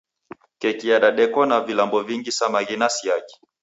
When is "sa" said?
2.31-2.49